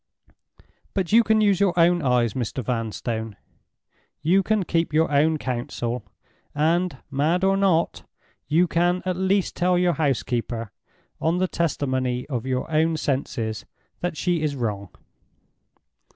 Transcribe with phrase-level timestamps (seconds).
[0.95, 2.63] But you can use your own eyes, Mr.
[2.63, 3.35] Vanstone;
[4.23, 6.03] you can keep your own counsel;
[6.55, 10.71] and—mad or not—you can at least tell your housekeeper,
[11.19, 13.67] on the testimony of your own senses,
[13.99, 14.89] that she is wrong.